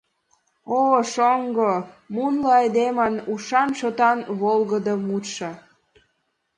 О, 0.79 0.79
шоҥго 1.13 1.71
мунло 2.15 2.49
айдемын 2.61 3.13
ушан-шотан 3.33 4.19
волгыдо 4.39 4.93
мутшо! 5.07 5.51